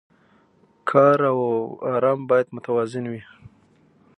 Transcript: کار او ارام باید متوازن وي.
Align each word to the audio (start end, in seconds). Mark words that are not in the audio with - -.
کار 0.89 1.19
او 1.33 1.41
ارام 1.93 2.19
باید 2.29 2.47
متوازن 2.55 3.05
وي. 3.11 3.21